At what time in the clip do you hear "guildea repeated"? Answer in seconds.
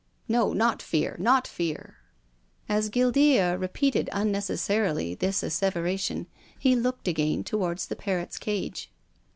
2.89-4.09